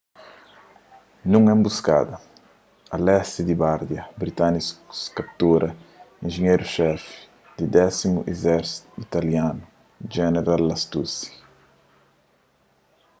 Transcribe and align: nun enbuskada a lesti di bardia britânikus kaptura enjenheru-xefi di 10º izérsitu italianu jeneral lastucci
nun 1.31 1.45
enbuskada 1.53 2.15
a 2.93 2.95
lesti 3.05 3.41
di 3.45 3.55
bardia 3.63 4.03
britânikus 4.21 4.99
kaptura 5.15 5.69
enjenheru-xefi 6.25 7.13
di 7.57 7.65
10º 7.75 8.17
izérsitu 8.33 8.87
italianu 9.05 9.63
jeneral 10.13 10.61
lastucci 10.69 11.25